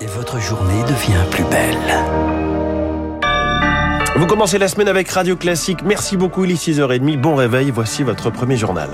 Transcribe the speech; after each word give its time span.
Et 0.00 0.06
votre 0.06 0.38
journée 0.38 0.82
devient 0.82 1.24
plus 1.30 1.44
belle. 1.44 1.76
Vous 4.16 4.26
commencez 4.26 4.58
la 4.58 4.68
semaine 4.68 4.88
avec 4.88 5.08
Radio 5.08 5.36
Classique. 5.36 5.78
Merci 5.84 6.16
beaucoup, 6.16 6.44
il 6.44 6.50
est 6.50 6.54
6h30. 6.62 7.18
Bon 7.18 7.34
réveil, 7.34 7.70
voici 7.70 8.02
votre 8.02 8.30
premier 8.30 8.56
journal. 8.56 8.90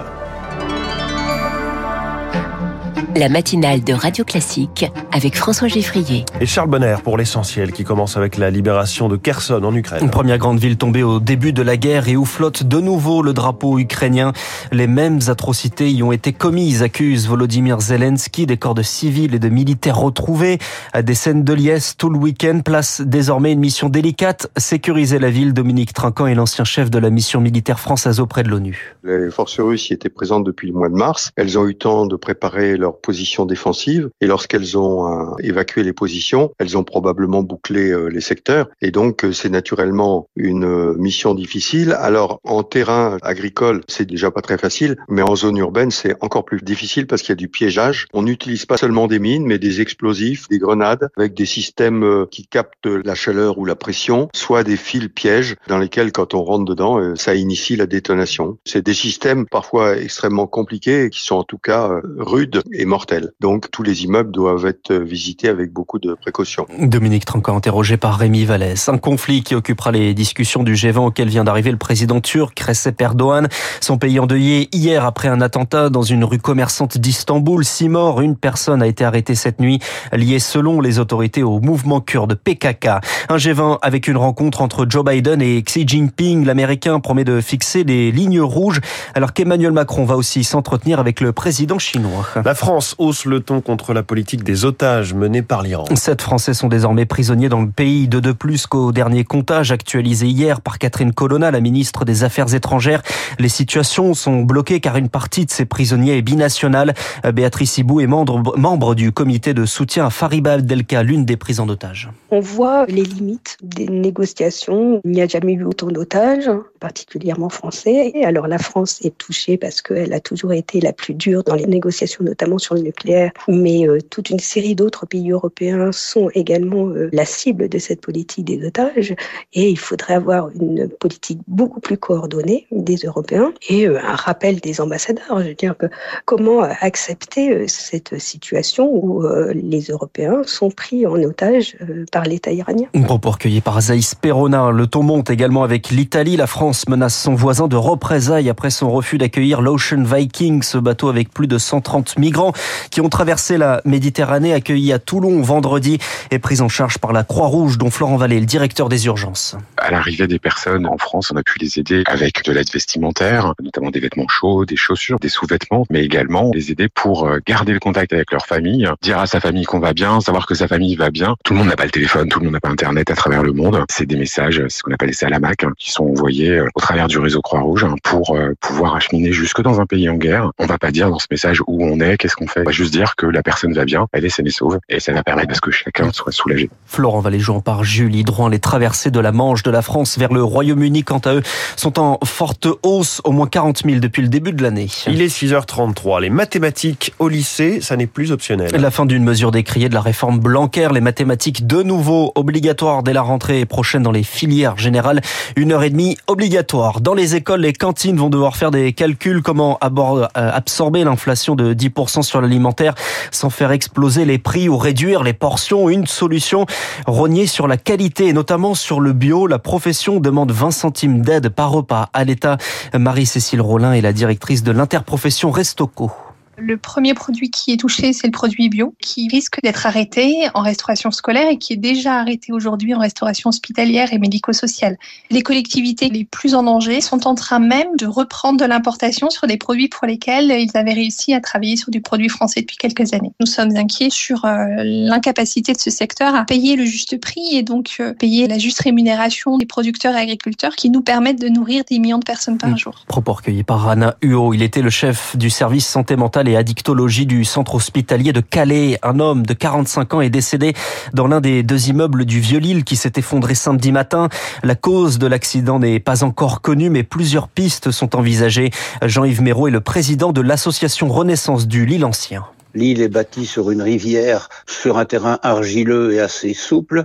La 3.14 3.28
matinale 3.28 3.84
de 3.84 3.92
Radio 3.92 4.24
Classique 4.24 4.90
avec 5.12 5.36
François 5.36 5.68
Geffrier. 5.68 6.24
Et 6.40 6.46
Charles 6.46 6.70
Bonner 6.70 6.96
pour 7.04 7.18
l'essentiel 7.18 7.72
qui 7.72 7.84
commence 7.84 8.16
avec 8.16 8.38
la 8.38 8.50
libération 8.50 9.10
de 9.10 9.16
Kherson 9.16 9.62
en 9.62 9.74
Ukraine. 9.74 10.04
Une 10.04 10.10
première 10.10 10.38
grande 10.38 10.58
ville 10.58 10.78
tombée 10.78 11.02
au 11.02 11.20
début 11.20 11.52
de 11.52 11.60
la 11.60 11.76
guerre 11.76 12.08
et 12.08 12.16
où 12.16 12.24
flotte 12.24 12.62
de 12.62 12.80
nouveau 12.80 13.20
le 13.20 13.34
drapeau 13.34 13.78
ukrainien. 13.78 14.32
Les 14.70 14.86
mêmes 14.86 15.18
atrocités 15.26 15.90
y 15.90 16.02
ont 16.02 16.12
été 16.12 16.32
commises, 16.32 16.82
accuse 16.82 17.28
Volodymyr 17.28 17.80
Zelensky. 17.80 18.46
Des 18.46 18.56
corps 18.56 18.74
de 18.74 18.82
civils 18.82 19.34
et 19.34 19.38
de 19.38 19.48
militaires 19.50 19.98
retrouvés. 19.98 20.58
À 20.94 21.02
des 21.02 21.14
scènes 21.14 21.44
de 21.44 21.52
liesse 21.52 21.96
tout 21.98 22.08
le 22.08 22.18
week-end. 22.18 22.60
Place 22.64 23.02
désormais 23.02 23.52
une 23.52 23.60
mission 23.60 23.90
délicate, 23.90 24.50
sécuriser 24.56 25.18
la 25.18 25.28
ville. 25.28 25.52
Dominique 25.52 25.92
Trinquant 25.92 26.26
est 26.26 26.34
l'ancien 26.34 26.64
chef 26.64 26.90
de 26.90 26.98
la 26.98 27.10
mission 27.10 27.42
militaire 27.42 27.78
française 27.78 28.20
auprès 28.20 28.42
de 28.42 28.48
l'ONU. 28.48 28.96
Les 29.04 29.30
forces 29.30 29.60
russes 29.60 29.90
y 29.90 29.92
étaient 29.92 30.08
présentes 30.08 30.44
depuis 30.44 30.68
le 30.68 30.74
mois 30.74 30.88
de 30.88 30.94
mars. 30.94 31.30
Elles 31.36 31.58
ont 31.58 31.68
eu 31.68 31.74
temps 31.74 32.06
de 32.06 32.16
préparer 32.16 32.78
leur 32.78 33.01
position 33.02 33.44
défensive 33.44 34.08
et 34.20 34.26
lorsqu'elles 34.26 34.78
ont 34.78 35.06
euh, 35.06 35.34
évacué 35.40 35.82
les 35.82 35.92
positions, 35.92 36.52
elles 36.58 36.78
ont 36.78 36.84
probablement 36.84 37.42
bouclé 37.42 37.90
euh, 37.90 38.06
les 38.06 38.20
secteurs 38.20 38.68
et 38.80 38.90
donc 38.90 39.24
euh, 39.24 39.32
c'est 39.32 39.50
naturellement 39.50 40.28
une 40.36 40.94
mission 40.96 41.34
difficile. 41.34 41.92
Alors 41.92 42.40
en 42.44 42.62
terrain 42.62 43.18
agricole, 43.22 43.82
c'est 43.88 44.06
déjà 44.06 44.30
pas 44.30 44.40
très 44.40 44.58
facile, 44.58 44.96
mais 45.08 45.22
en 45.22 45.36
zone 45.36 45.58
urbaine, 45.58 45.90
c'est 45.90 46.14
encore 46.22 46.44
plus 46.44 46.60
difficile 46.62 47.06
parce 47.06 47.22
qu'il 47.22 47.30
y 47.30 47.32
a 47.32 47.36
du 47.36 47.48
piégeage. 47.48 48.06
On 48.12 48.22
n'utilise 48.22 48.66
pas 48.66 48.76
seulement 48.76 49.06
des 49.08 49.18
mines, 49.18 49.46
mais 49.46 49.58
des 49.58 49.80
explosifs, 49.80 50.48
des 50.48 50.58
grenades 50.58 51.10
avec 51.16 51.34
des 51.34 51.46
systèmes 51.46 52.26
qui 52.30 52.46
captent 52.46 52.86
la 52.86 53.14
chaleur 53.14 53.58
ou 53.58 53.64
la 53.64 53.74
pression, 53.74 54.28
soit 54.34 54.62
des 54.62 54.76
fils 54.76 55.08
pièges 55.08 55.56
dans 55.66 55.78
lesquels 55.78 56.12
quand 56.12 56.34
on 56.34 56.42
rentre 56.44 56.64
dedans, 56.64 57.14
ça 57.16 57.34
initie 57.34 57.76
la 57.76 57.86
détonation. 57.86 58.58
C'est 58.64 58.84
des 58.84 58.94
systèmes 58.94 59.46
parfois 59.46 59.96
extrêmement 59.96 60.46
compliqués 60.46 61.10
qui 61.10 61.22
sont 61.22 61.36
en 61.36 61.44
tout 61.44 61.58
cas 61.58 61.90
rudes 62.18 62.62
et 62.72 62.84
mortel. 62.92 63.32
Donc 63.40 63.70
tous 63.70 63.82
les 63.82 64.04
immeubles 64.04 64.30
doivent 64.30 64.66
être 64.66 64.92
visités 64.92 65.48
avec 65.48 65.72
beaucoup 65.72 65.98
de 65.98 66.12
précautions. 66.12 66.66
Dominique 66.78 67.24
Trinquant, 67.24 67.56
interrogé 67.56 67.96
par 67.96 68.18
Rémi 68.18 68.44
Vallès. 68.44 68.86
Un 68.90 68.98
conflit 68.98 69.42
qui 69.42 69.54
occupera 69.54 69.92
les 69.92 70.12
discussions 70.12 70.62
du 70.62 70.74
G20 70.74 71.06
auquel 71.06 71.30
vient 71.30 71.42
d'arriver 71.42 71.70
le 71.70 71.78
président 71.78 72.20
turc 72.20 72.60
Recep 72.60 73.00
Erdogan. 73.00 73.48
Son 73.80 73.96
pays 73.96 74.20
endeuillé 74.20 74.68
hier 74.72 75.06
après 75.06 75.28
un 75.28 75.40
attentat 75.40 75.88
dans 75.88 76.02
une 76.02 76.22
rue 76.22 76.36
commerçante 76.38 76.98
d'Istanbul. 76.98 77.64
Six 77.64 77.88
morts, 77.88 78.20
une 78.20 78.36
personne 78.36 78.82
a 78.82 78.86
été 78.86 79.06
arrêtée 79.06 79.36
cette 79.36 79.58
nuit, 79.58 79.78
liée 80.12 80.38
selon 80.38 80.82
les 80.82 80.98
autorités 80.98 81.42
au 81.42 81.60
mouvement 81.60 82.02
kurde 82.02 82.34
PKK. 82.34 82.88
Un 83.30 83.36
G20 83.36 83.78
avec 83.80 84.06
une 84.06 84.18
rencontre 84.18 84.60
entre 84.60 84.84
Joe 84.86 85.02
Biden 85.02 85.40
et 85.40 85.62
Xi 85.62 85.88
Jinping. 85.88 86.44
L'Américain 86.44 87.00
promet 87.00 87.24
de 87.24 87.40
fixer 87.40 87.84
des 87.84 88.12
lignes 88.12 88.42
rouges 88.42 88.82
alors 89.14 89.32
qu'Emmanuel 89.32 89.72
Macron 89.72 90.04
va 90.04 90.16
aussi 90.16 90.44
s'entretenir 90.44 91.00
avec 91.00 91.22
le 91.22 91.32
président 91.32 91.78
chinois. 91.78 92.28
La 92.44 92.54
France 92.54 92.81
hausse 92.98 93.24
le 93.24 93.40
ton 93.40 93.60
contre 93.60 93.92
la 93.92 94.02
politique 94.02 94.42
des 94.44 94.64
otages 94.64 95.14
menée 95.14 95.42
par 95.42 95.62
l'Iran. 95.62 95.84
Sept 95.94 96.22
Français 96.22 96.54
sont 96.54 96.68
désormais 96.68 97.06
prisonniers 97.06 97.48
dans 97.48 97.62
le 97.62 97.70
pays, 97.70 98.08
de 98.08 98.20
de 98.20 98.32
plus 98.32 98.66
qu'au 98.66 98.92
dernier 98.92 99.24
comptage 99.24 99.72
actualisé 99.72 100.26
hier 100.26 100.60
par 100.60 100.78
Catherine 100.78 101.12
Colonna, 101.12 101.50
la 101.50 101.60
ministre 101.60 102.04
des 102.04 102.24
Affaires 102.24 102.54
étrangères. 102.54 103.02
Les 103.38 103.48
situations 103.48 104.14
sont 104.14 104.42
bloquées 104.42 104.80
car 104.80 104.96
une 104.96 105.08
partie 105.08 105.44
de 105.44 105.50
ces 105.50 105.64
prisonniers 105.64 106.16
est 106.16 106.22
binationale. 106.22 106.94
Béatrice 107.34 107.78
Ibou 107.78 108.00
est 108.00 108.06
membre, 108.06 108.56
membre 108.56 108.94
du 108.94 109.12
comité 109.12 109.54
de 109.54 109.66
soutien 109.66 110.06
à 110.06 110.10
Fariba 110.10 110.52
Abdelka, 110.52 111.02
l'une 111.02 111.24
des 111.24 111.36
prisons 111.36 111.66
d'otages. 111.66 112.10
On 112.30 112.40
voit 112.40 112.86
les 112.86 113.04
limites 113.04 113.56
des 113.62 113.88
négociations. 113.88 115.00
Il 115.04 115.10
n'y 115.10 115.22
a 115.22 115.26
jamais 115.26 115.54
eu 115.54 115.64
autant 115.64 115.88
d'otages, 115.88 116.50
particulièrement 116.82 117.48
français. 117.48 118.12
Alors 118.24 118.48
la 118.48 118.58
France 118.58 118.98
est 119.04 119.16
touchée 119.16 119.56
parce 119.56 119.80
qu'elle 119.82 120.12
a 120.12 120.18
toujours 120.18 120.52
été 120.52 120.80
la 120.80 120.92
plus 120.92 121.14
dure 121.14 121.44
dans 121.44 121.54
les 121.54 121.66
négociations, 121.66 122.24
notamment 122.24 122.58
sur 122.58 122.74
le 122.74 122.80
nucléaire, 122.80 123.30
mais 123.46 123.88
euh, 123.88 123.98
toute 124.10 124.30
une 124.30 124.40
série 124.40 124.74
d'autres 124.74 125.06
pays 125.06 125.30
européens 125.30 125.92
sont 125.92 126.28
également 126.34 126.88
euh, 126.88 127.08
la 127.12 127.24
cible 127.24 127.68
de 127.68 127.78
cette 127.78 128.00
politique 128.00 128.46
des 128.46 128.66
otages 128.66 129.14
et 129.54 129.70
il 129.70 129.78
faudrait 129.78 130.14
avoir 130.14 130.50
une 130.60 130.88
politique 130.88 131.38
beaucoup 131.46 131.78
plus 131.78 131.96
coordonnée 131.96 132.66
des 132.72 132.96
Européens 132.96 133.52
et 133.68 133.86
euh, 133.86 134.00
un 134.02 134.16
rappel 134.16 134.58
des 134.58 134.80
ambassadeurs. 134.80 135.40
Je 135.40 135.48
veux 135.50 135.54
dire 135.54 135.76
que 135.78 135.86
comment 136.24 136.62
accepter 136.62 137.68
cette 137.68 138.18
situation 138.18 138.90
où 138.92 139.24
les 139.54 139.82
Européens 139.82 140.42
sont 140.46 140.70
pris 140.70 141.06
en 141.06 141.14
otage 141.22 141.76
par 142.10 142.24
l'État 142.24 142.50
iranien? 142.50 142.88
Propos 143.04 143.30
recueilli 143.30 143.60
par 143.60 143.80
Zaïs 143.80 144.14
Perona. 144.14 144.70
Le 144.70 144.86
ton 144.86 145.02
monte 145.02 145.30
également 145.30 145.62
avec 145.62 145.90
l'Italie. 145.90 146.36
La 146.36 146.46
France 146.46 146.71
menace 146.88 147.16
son 147.16 147.34
voisin 147.34 147.68
de 147.68 147.76
représailles 147.76 148.48
après 148.48 148.70
son 148.70 148.90
refus 148.90 149.18
d'accueillir 149.18 149.60
l'Ocean 149.60 150.02
Viking, 150.02 150.62
ce 150.62 150.78
bateau 150.78 151.08
avec 151.08 151.30
plus 151.30 151.46
de 151.46 151.58
130 151.58 152.18
migrants 152.18 152.52
qui 152.90 153.00
ont 153.00 153.08
traversé 153.08 153.58
la 153.58 153.80
Méditerranée, 153.84 154.52
accueillis 154.52 154.92
à 154.92 154.98
Toulon 154.98 155.42
vendredi 155.42 155.98
et 156.30 156.38
pris 156.38 156.60
en 156.60 156.68
charge 156.68 156.98
par 156.98 157.12
la 157.12 157.24
Croix-Rouge, 157.24 157.78
dont 157.78 157.90
Florent 157.90 158.16
Vallée, 158.16 158.40
le 158.40 158.46
directeur 158.46 158.88
des 158.88 159.06
urgences. 159.06 159.56
À 159.76 159.90
l'arrivée 159.90 160.26
des 160.26 160.38
personnes 160.38 160.86
en 160.86 160.98
France, 160.98 161.30
on 161.32 161.36
a 161.36 161.42
pu 161.42 161.58
les 161.58 161.78
aider 161.78 162.02
avec 162.06 162.44
de 162.44 162.52
l'aide 162.52 162.70
vestimentaire, 162.72 163.54
notamment 163.62 163.90
des 163.90 164.00
vêtements 164.00 164.28
chauds, 164.28 164.64
des 164.64 164.76
chaussures, 164.76 165.18
des 165.18 165.28
sous-vêtements, 165.28 165.84
mais 165.90 166.04
également 166.04 166.50
les 166.54 166.70
aider 166.70 166.88
pour 166.88 167.26
euh, 167.26 167.38
garder 167.46 167.72
le 167.72 167.80
contact 167.80 168.12
avec 168.12 168.32
leur 168.32 168.46
famille, 168.46 168.88
dire 169.02 169.18
à 169.18 169.26
sa 169.26 169.40
famille 169.40 169.64
qu'on 169.64 169.80
va 169.80 169.92
bien, 169.92 170.20
savoir 170.20 170.46
que 170.46 170.54
sa 170.54 170.68
famille 170.68 170.96
va 170.96 171.10
bien. 171.10 171.36
Tout 171.44 171.52
le 171.52 171.58
monde 171.58 171.68
n'a 171.68 171.76
pas 171.76 171.84
le 171.84 171.90
téléphone, 171.90 172.28
tout 172.28 172.38
le 172.38 172.46
monde 172.46 172.54
n'a 172.54 172.60
pas 172.60 172.68
Internet 172.68 173.10
à 173.10 173.14
travers 173.14 173.42
le 173.42 173.52
monde. 173.52 173.84
C'est 173.90 174.06
des 174.06 174.16
messages, 174.16 174.62
ce 174.68 174.82
qu'on 174.82 174.92
appelle 174.92 175.08
les 175.08 175.14
salamacs, 175.14 175.66
qui 175.76 175.90
sont 175.90 176.04
envoyés 176.04 176.61
au 176.74 176.80
travers 176.80 177.08
du 177.08 177.18
réseau 177.18 177.40
Croix-Rouge 177.40 177.86
pour 178.02 178.36
euh, 178.36 178.54
pouvoir 178.60 178.96
acheminer 178.96 179.32
jusque 179.32 179.62
dans 179.62 179.80
un 179.80 179.86
pays 179.86 180.08
en 180.08 180.14
guerre. 180.14 180.50
On 180.58 180.66
va 180.66 180.78
pas 180.78 180.90
dire 180.90 181.10
dans 181.10 181.18
ce 181.18 181.26
message 181.30 181.60
où 181.66 181.84
on 181.84 182.00
est, 182.00 182.16
qu'est-ce 182.16 182.36
qu'on 182.36 182.46
fait. 182.46 182.60
On 182.60 182.64
va 182.64 182.72
juste 182.72 182.92
dire 182.92 183.16
que 183.16 183.26
la 183.26 183.42
personne 183.42 183.72
va 183.72 183.84
bien, 183.84 184.06
elle 184.12 184.24
est 184.24 184.28
saine 184.28 184.46
et 184.46 184.50
sauve, 184.50 184.78
et 184.88 185.00
ça 185.00 185.12
va 185.12 185.22
permettre 185.22 185.52
à 185.52 185.54
ce 185.54 185.60
que 185.60 185.70
chacun 185.70 186.12
soit 186.12 186.32
soulagé. 186.32 186.70
Florent 186.86 187.20
Valéjean 187.20 187.60
par 187.60 187.84
Julie 187.84 188.24
Drouin. 188.24 188.50
Les 188.50 188.58
traversées 188.58 189.10
de 189.10 189.20
la 189.20 189.32
Manche 189.32 189.62
de 189.62 189.70
la 189.70 189.82
France 189.82 190.18
vers 190.18 190.32
le 190.32 190.42
Royaume-Uni, 190.42 191.04
quant 191.04 191.18
à 191.18 191.34
eux, 191.34 191.42
sont 191.76 191.98
en 191.98 192.18
forte 192.24 192.68
hausse, 192.82 193.20
au 193.24 193.32
moins 193.32 193.46
40 193.46 193.82
000 193.84 194.00
depuis 194.00 194.22
le 194.22 194.28
début 194.28 194.52
de 194.52 194.62
l'année. 194.62 194.88
Il 195.06 195.22
est 195.22 195.34
6h33. 195.34 196.20
Les 196.20 196.30
mathématiques 196.30 197.14
au 197.18 197.28
lycée, 197.28 197.80
ça 197.80 197.96
n'est 197.96 198.06
plus 198.06 198.32
optionnel. 198.32 198.70
La 198.72 198.90
fin 198.90 199.06
d'une 199.06 199.24
mesure 199.24 199.50
décriée 199.50 199.88
de 199.88 199.94
la 199.94 200.00
réforme 200.00 200.38
Blanquer, 200.38 200.88
les 200.92 201.00
mathématiques 201.00 201.66
de 201.66 201.82
nouveau 201.82 202.32
obligatoires 202.34 203.02
dès 203.02 203.12
la 203.12 203.22
rentrée 203.22 203.64
prochaine 203.66 204.02
dans 204.02 204.12
les 204.12 204.22
filières 204.22 204.76
générales. 204.78 205.20
Une 205.56 205.72
heure 205.72 205.82
et 205.82 205.90
demie 205.90 206.16
obligatoire. 206.26 206.51
Dans 207.00 207.14
les 207.14 207.34
écoles, 207.34 207.62
les 207.62 207.72
cantines 207.72 208.18
vont 208.18 208.28
devoir 208.28 208.56
faire 208.56 208.70
des 208.70 208.92
calculs 208.92 209.42
comment 209.42 209.78
euh, 209.82 210.26
absorber 210.34 211.02
l'inflation 211.02 211.54
de 211.54 211.72
10% 211.72 212.20
sur 212.20 212.42
l'alimentaire 212.42 212.94
sans 213.30 213.48
faire 213.48 213.70
exploser 213.70 214.26
les 214.26 214.36
prix 214.36 214.68
ou 214.68 214.76
réduire 214.76 215.22
les 215.22 215.32
portions. 215.32 215.88
Une 215.88 216.06
solution, 216.06 216.66
rogner 217.06 217.46
sur 217.46 217.68
la 217.68 217.78
qualité 217.78 218.26
et 218.26 218.32
notamment 218.34 218.74
sur 218.74 219.00
le 219.00 219.14
bio. 219.14 219.46
La 219.46 219.58
profession 219.58 220.20
demande 220.20 220.52
20 220.52 220.72
centimes 220.72 221.22
d'aide 221.22 221.48
par 221.48 221.70
repas 221.70 222.10
à 222.12 222.24
l'État. 222.24 222.58
Marie-Cécile 222.94 223.62
Rollin 223.62 223.94
est 223.94 224.02
la 224.02 224.12
directrice 224.12 224.62
de 224.62 224.72
l'interprofession 224.72 225.50
Restoco. 225.50 226.12
Le 226.58 226.76
premier 226.76 227.14
produit 227.14 227.50
qui 227.50 227.72
est 227.72 227.78
touché, 227.78 228.12
c'est 228.12 228.26
le 228.26 228.32
produit 228.32 228.68
bio, 228.68 228.94
qui 229.00 229.26
risque 229.28 229.62
d'être 229.62 229.86
arrêté 229.86 230.48
en 230.54 230.60
restauration 230.60 231.10
scolaire 231.10 231.48
et 231.48 231.56
qui 231.56 231.72
est 231.72 231.76
déjà 231.76 232.16
arrêté 232.16 232.52
aujourd'hui 232.52 232.94
en 232.94 232.98
restauration 232.98 233.48
hospitalière 233.48 234.12
et 234.12 234.18
médico-sociale. 234.18 234.98
Les 235.30 235.42
collectivités 235.42 236.10
les 236.10 236.24
plus 236.24 236.54
en 236.54 236.62
danger 236.64 237.00
sont 237.00 237.26
en 237.26 237.34
train 237.34 237.58
même 237.58 237.96
de 237.98 238.06
reprendre 238.06 238.60
de 238.60 238.66
l'importation 238.66 239.30
sur 239.30 239.46
des 239.46 239.56
produits 239.56 239.88
pour 239.88 240.06
lesquels 240.06 240.50
ils 240.50 240.76
avaient 240.76 240.92
réussi 240.92 241.32
à 241.32 241.40
travailler 241.40 241.76
sur 241.76 241.90
du 241.90 242.02
produit 242.02 242.28
français 242.28 242.60
depuis 242.60 242.76
quelques 242.76 243.14
années. 243.14 243.32
Nous 243.40 243.46
sommes 243.46 243.74
inquiets 243.76 244.10
sur 244.10 244.44
euh, 244.44 244.66
l'incapacité 244.84 245.72
de 245.72 245.78
ce 245.78 245.90
secteur 245.90 246.34
à 246.34 246.44
payer 246.44 246.76
le 246.76 246.84
juste 246.84 247.18
prix 247.18 247.56
et 247.56 247.62
donc 247.62 247.96
euh, 248.00 248.12
payer 248.12 248.46
la 248.46 248.58
juste 248.58 248.82
rémunération 248.82 249.56
des 249.56 249.66
producteurs 249.66 250.14
et 250.16 250.20
agriculteurs 250.20 250.76
qui 250.76 250.90
nous 250.90 251.02
permettent 251.02 251.40
de 251.40 251.48
nourrir 251.48 251.84
des 251.90 251.98
millions 251.98 252.18
de 252.18 252.24
personnes 252.24 252.58
par 252.58 252.76
jour. 252.76 253.04
Propos 253.08 253.36
par 253.66 253.96
Huot. 254.22 254.52
Il 254.52 254.62
était 254.62 254.82
le 254.82 254.90
chef 254.90 255.36
du 255.36 255.48
service 255.48 255.86
santé 255.86 256.16
mentale 256.16 256.48
et 256.48 256.51
addictologie 256.56 257.26
du 257.26 257.44
centre 257.44 257.74
hospitalier 257.74 258.32
de 258.32 258.40
Calais. 258.40 258.98
Un 259.02 259.20
homme 259.20 259.44
de 259.44 259.54
45 259.54 260.14
ans 260.14 260.20
est 260.20 260.30
décédé 260.30 260.74
dans 261.12 261.26
l'un 261.26 261.40
des 261.40 261.62
deux 261.62 261.88
immeubles 261.88 262.24
du 262.24 262.40
Vieux-Lille 262.40 262.84
qui 262.84 262.96
s'est 262.96 263.12
effondré 263.16 263.54
samedi 263.54 263.92
matin. 263.92 264.28
La 264.62 264.74
cause 264.74 265.18
de 265.18 265.26
l'accident 265.26 265.78
n'est 265.78 266.00
pas 266.00 266.24
encore 266.24 266.60
connue, 266.60 266.90
mais 266.90 267.02
plusieurs 267.02 267.48
pistes 267.48 267.90
sont 267.90 268.16
envisagées. 268.16 268.70
Jean-Yves 269.02 269.42
Méraud 269.42 269.68
est 269.68 269.72
le 269.72 269.80
président 269.80 270.32
de 270.32 270.40
l'association 270.40 271.08
Renaissance 271.08 271.66
du 271.66 271.86
Lille 271.86 272.04
Ancien. 272.04 272.44
L'île 272.74 273.02
est 273.02 273.08
bâtie 273.08 273.46
sur 273.46 273.70
une 273.70 273.82
rivière, 273.82 274.48
sur 274.66 274.98
un 274.98 275.04
terrain 275.04 275.38
argileux 275.42 276.12
et 276.12 276.20
assez 276.20 276.54
souple. 276.54 277.04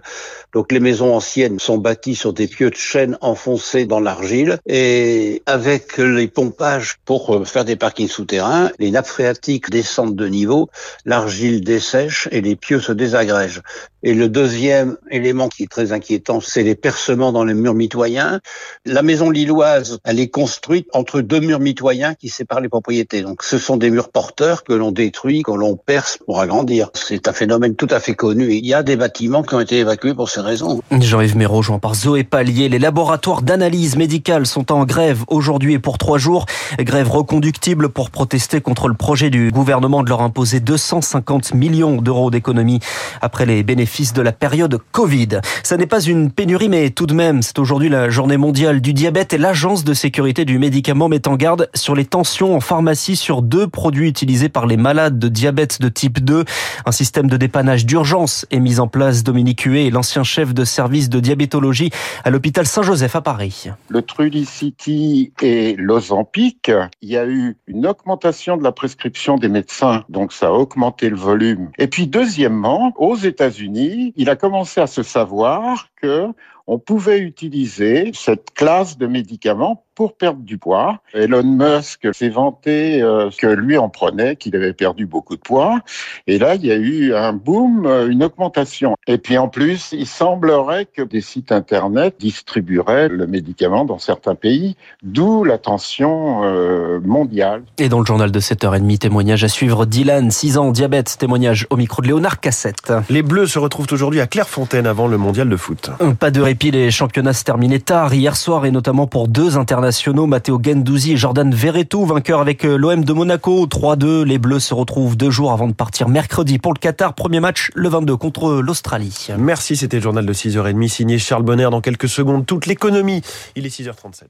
Donc 0.54 0.72
les 0.72 0.80
maisons 0.80 1.14
anciennes 1.14 1.60
sont 1.60 1.78
bâties 1.78 2.16
sur 2.16 2.34
des 2.34 2.48
pieux 2.48 2.70
de 2.70 2.76
chêne 2.76 3.18
enfoncés 3.22 3.86
dans 3.86 4.00
l'argile 4.00 4.58
et 4.66 5.44
avec 5.46 5.98
les 5.98 6.28
pompages 6.28 6.98
pour 7.06 7.36
euh, 7.36 7.46
faire 7.46 7.66
des 7.66 7.76
parkings 7.76 8.08
souterrains, 8.08 8.72
les 8.80 8.92
nappes 8.92 9.08
phréatiques 9.08 9.70
descendent 9.70 10.16
de 10.16 10.28
niveau, 10.28 10.70
l'argile 11.06 11.64
dessèche 11.64 12.28
et 12.32 12.42
les 12.42 12.56
pieux 12.56 12.80
se 12.80 12.92
désagrègent. 12.92 13.62
Et 14.04 14.14
le 14.14 14.30
deuxième 14.30 14.98
élément 15.10 15.50
qui 15.50 15.64
est 15.64 15.72
très 15.72 15.92
inquiétant, 15.92 16.40
c'est 16.40 16.64
les 16.64 16.76
percements 16.76 17.32
dans 17.32 17.44
les 17.44 17.54
murs 17.54 17.74
mitoyens. 17.74 18.40
La 18.86 19.02
maison 19.02 19.30
lilloise, 19.30 20.00
elle 20.04 20.20
est 20.20 20.30
construite 20.30 20.88
entre 20.94 21.22
deux 21.22 21.40
murs 21.40 21.60
mitoyens 21.60 22.14
qui 22.14 22.30
séparent 22.30 22.62
les 22.62 22.70
propriétés. 22.70 23.22
Donc 23.22 23.44
ce 23.44 23.58
sont 23.58 23.76
des 23.76 23.90
murs 23.90 24.10
porteurs 24.10 24.64
que 24.64 24.74
l'on 24.74 24.92
détruit, 24.92 25.42
l'on 25.58 25.76
perce 25.76 26.18
pour 26.26 26.40
agrandir. 26.40 26.90
C'est 26.94 27.28
un 27.28 27.34
phénomène 27.34 27.76
tout 27.76 27.88
à 27.90 28.00
fait 28.00 28.16
connu. 28.16 28.54
il 28.54 28.66
y 28.66 28.74
a 28.74 28.84
des 28.84 28.96
bâtiments 28.96 29.44
qui 29.44 29.56
ont 29.56 29.60
été 29.60 29.80
évacués 29.80 30.14
pour 30.14 30.30
ces 30.30 30.42
raisons. 30.42 30.82
Jean-Yves 30.92 31.36
Méraud, 31.36 31.62
joint 31.62 31.80
par 31.80 31.96
Zoé 31.96 32.24
Pallier. 32.24 32.70
Les 32.70 32.80
laboratoires 32.80 33.42
d'analyse 33.42 33.96
médicale 33.96 34.46
sont 34.46 34.72
en 34.72 34.86
grève 34.86 35.24
aujourd'hui 35.28 35.74
et 35.74 35.80
pour 35.80 35.98
trois 35.98 36.18
jours. 36.18 36.46
Grève 36.80 37.10
reconductible 37.10 37.90
pour 37.90 38.12
protester 38.12 38.62
contre 38.62 38.88
le 38.88 38.94
projet 38.94 39.30
du 39.30 39.52
gouvernement 39.52 40.04
de 40.04 40.10
leur 40.10 40.22
imposer 40.22 40.60
250 40.60 41.54
millions 41.54 41.98
d'euros 41.98 42.32
d'économies 42.32 42.80
après 43.22 43.46
les 43.46 43.64
bénéfices 43.64 44.14
de 44.14 44.22
la 44.22 44.32
période 44.32 44.80
Covid. 44.92 45.40
Ça 45.64 45.78
n'est 45.78 45.88
pas 45.88 46.02
une 46.02 46.32
pénurie, 46.32 46.70
mais 46.70 46.92
tout 46.92 47.08
de 47.08 47.14
même, 47.14 47.42
c'est 47.42 47.60
aujourd'hui 47.60 47.90
la 47.90 48.10
journée 48.10 48.38
mondiale 48.38 48.82
du 48.82 48.94
diabète 48.94 49.34
et 49.34 49.38
l'Agence 49.38 49.84
de 49.84 49.94
sécurité 49.94 50.46
du 50.46 50.60
médicament 50.60 51.10
met 51.10 51.28
en 51.28 51.36
garde 51.36 51.70
sur 51.74 51.96
les 51.96 52.06
tensions 52.06 52.56
en 52.56 52.60
pharmacie 52.60 53.16
sur 53.16 53.42
deux 53.42 53.68
produits 53.68 54.08
utilisés 54.08 54.50
par 54.50 54.68
les 54.68 54.78
malades 54.78 55.20
de 55.20 55.28
diabète 55.28 55.47
de 55.52 55.90
type 55.90 56.24
2. 56.24 56.44
Un 56.86 56.92
système 56.92 57.28
de 57.28 57.38
dépannage 57.38 57.86
d'urgence 57.86 58.46
est 58.52 58.60
mis 58.60 58.80
en 58.80 58.88
place. 58.88 59.24
Dominique 59.24 59.62
Huet 59.62 59.90
l'ancien 59.90 60.24
chef 60.24 60.54
de 60.54 60.66
service 60.66 61.10
de 61.10 61.20
diabétologie 61.20 61.90
à 62.24 62.30
l'hôpital 62.30 62.66
Saint-Joseph 62.66 63.16
à 63.16 63.22
Paris. 63.22 63.70
Le 63.90 64.02
Trulicity 64.02 65.32
et 65.42 65.76
l'Ozempic, 65.78 66.72
il 67.02 67.10
y 67.10 67.18
a 67.18 67.26
eu 67.26 67.58
une 67.68 67.86
augmentation 67.88 68.58
de 68.58 68.64
la 68.64 68.72
prescription 68.72 69.38
des 69.38 69.50
médecins, 69.50 70.04
donc 70.10 70.34
ça 70.34 70.48
a 70.48 70.52
augmenté 70.52 71.10
le 71.10 71.16
volume. 71.16 71.70
Et 71.78 71.88
puis 71.88 72.08
deuxièmement, 72.08 72.94
aux 72.98 73.16
États-Unis, 73.16 74.14
il 74.16 74.30
a 74.30 74.36
commencé 74.36 74.82
à 74.82 74.88
se 74.88 75.04
savoir 75.04 75.90
que 76.02 76.28
on 76.68 76.80
pouvait 76.80 77.20
utiliser 77.20 78.12
cette 78.14 78.54
classe 78.54 78.98
de 78.98 79.08
médicaments 79.08 79.84
pour 79.98 80.16
perdre 80.16 80.42
du 80.42 80.60
poids. 80.60 81.00
Elon 81.16 81.42
Musk 81.42 82.14
s'est 82.14 82.30
vanté 82.30 83.02
euh, 83.02 83.32
que 83.36 83.48
lui 83.48 83.80
en 83.80 83.90
prenait, 83.90 84.36
qu'il 84.36 84.56
avait 84.56 84.74
perdu 84.74 85.08
beaucoup 85.08 85.36
de 85.36 85.42
poids. 85.42 85.80
Et 86.28 86.38
là, 86.38 86.54
il 86.54 86.68
y 86.68 86.72
a 86.72 86.76
eu 86.76 87.16
un 87.16 87.34
boom, 87.34 87.88
euh, 87.88 88.08
une 88.08 88.24
augmentation. 88.24 88.96
Et 89.08 89.18
puis 89.18 89.40
en 89.40 89.48
plus, 89.48 89.94
il 89.94 90.06
semblerait 90.06 90.86
que 90.86 91.02
des 91.02 91.22
sites 91.22 91.52
Internet 91.52 92.18
distribueraient 92.20 93.10
le 93.10 93.26
médicament 93.26 93.86
dans 93.86 93.98
certains 93.98 94.36
pays, 94.36 94.76
d'où 95.02 95.44
la 95.44 95.58
tension 95.58 96.44
euh, 96.44 97.00
mondiale. 97.04 97.64
Et 97.80 97.90
dans 97.90 98.00
le 98.00 98.06
journal 98.06 98.32
de 98.32 98.40
7h30, 98.40 99.00
témoignage 99.00 99.44
à 99.44 99.48
suivre 99.48 99.88
Dylan, 99.88 100.30
6 100.30 100.60
ans, 100.60 100.70
diabète, 100.70 101.18
témoignage 101.18 101.66
au 101.72 101.76
micro 101.76 102.04
de 102.04 102.08
Léonard 102.08 102.40
Cassette. 102.40 102.94
Les 103.10 103.24
Bleus 103.24 103.48
se 103.48 103.58
retrouvent 103.58 103.88
aujourd'hui 103.90 104.22
à 104.22 104.28
Clairefontaine 104.28 104.86
avant 104.86 105.08
le 105.08 105.18
mondial 105.18 105.50
de 105.50 105.58
foot. 105.58 105.90
Pas 106.20 106.30
de 106.30 106.42
répit, 106.58 106.72
les 106.72 106.90
championnats 106.90 107.34
se 107.34 107.44
terminaient 107.44 107.78
tard 107.78 108.16
hier 108.16 108.36
soir 108.36 108.66
et 108.66 108.72
notamment 108.72 109.06
pour 109.06 109.28
deux 109.28 109.60
internationaux 109.60 110.26
Matteo 110.26 110.60
Gendouzi 110.60 111.12
et 111.12 111.16
Jordan 111.16 111.54
Verretou, 111.54 112.04
vainqueurs 112.04 112.42
avec 112.42 112.66
euh, 112.66 112.78
l'OM 112.78 113.06
de 113.06 113.14
Monaco. 113.14 113.68
3-2, 113.68 114.24
les 114.24 114.40
Bleus 114.40 114.62
se 114.62 114.74
retrouvent 114.74 115.16
deux 115.16 115.30
jours 115.30 115.52
avant 115.52 115.68
de 115.68 115.74
partir 115.74 116.10
mercredi 116.10 116.58
pour 116.58 116.74
le 116.74 116.80
Qatar. 116.80 117.14
Premier 117.14 117.42
match 117.42 117.70
le 117.76 117.90
22 117.90 118.18
contre 118.18 118.54
l'Australie. 118.54 119.28
Merci, 119.38 119.76
c'était 119.76 119.98
le 119.98 120.02
journal 120.02 120.26
de 120.26 120.34
6h30 120.34 120.88
signé 120.88 121.20
Charles 121.20 121.44
Bonner. 121.44 121.68
Dans 121.70 121.82
quelques 121.82 122.10
secondes, 122.10 122.44
toute 122.48 122.66
l'économie. 122.66 123.22
Il 123.56 123.68
est 123.68 123.70
6h37. 123.70 124.24